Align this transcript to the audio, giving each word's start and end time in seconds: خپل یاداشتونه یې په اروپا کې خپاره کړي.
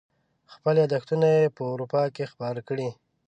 خپل 0.53 0.75
یاداشتونه 0.81 1.27
یې 1.37 1.53
په 1.55 1.63
اروپا 1.73 2.01
کې 2.15 2.29
خپاره 2.31 2.59
کړي. 2.69 2.89